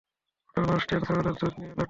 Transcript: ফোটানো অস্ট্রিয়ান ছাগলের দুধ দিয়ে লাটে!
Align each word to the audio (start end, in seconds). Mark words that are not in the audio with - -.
ফোটানো 0.47 0.71
অস্ট্রিয়ান 0.75 1.01
ছাগলের 1.07 1.35
দুধ 1.39 1.53
দিয়ে 1.53 1.67
লাটে! 1.67 1.79